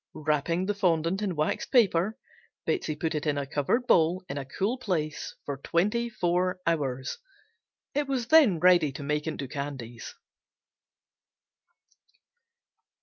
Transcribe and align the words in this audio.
Wrapping 0.15 0.65
the 0.65 0.73
fondant 0.73 1.21
in 1.21 1.35
waxed 1.35 1.69
paper, 1.71 2.17
Betsey 2.65 2.95
put 2.95 3.13
it 3.13 3.27
in 3.27 3.37
a 3.37 3.45
covered 3.45 3.85
bowl 3.85 4.23
in 4.27 4.35
a 4.39 4.45
cool 4.47 4.79
place 4.79 5.35
for 5.45 5.57
twenty 5.57 6.09
four 6.09 6.59
hours. 6.65 7.19
It 7.93 8.07
was 8.07 8.25
then 8.29 8.59
ready 8.59 8.91
to 8.93 9.03
make 9.03 9.27
into 9.27 9.47
candies. 9.47 10.15